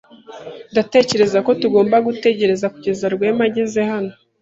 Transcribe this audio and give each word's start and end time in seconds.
Ndatekereza 0.71 1.37
ko 1.45 1.51
tugomba 1.61 1.95
gutegereza 2.07 2.65
kugeza 2.73 3.05
Rwema 3.13 3.43
ageze 3.49 3.81
hano. 3.91 4.13